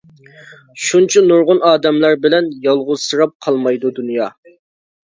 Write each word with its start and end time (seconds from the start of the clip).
شۇنچە 0.85 1.23
نۇرغۇن 1.27 1.61
ئادەملەر 1.73 2.17
بىلەن، 2.27 2.51
يالغۇزسىراپ 2.67 3.39
قالمايدۇ 3.49 3.95
دۇنيا. 4.01 4.35